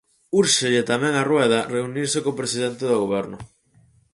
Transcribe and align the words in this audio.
Úrxelle 0.39 0.81
tamén 0.91 1.13
a 1.17 1.23
Rueda 1.29 1.59
reunirse 1.75 2.17
co 2.25 2.37
presidente 2.39 2.83
do 2.87 2.97
Goberno. 3.03 3.37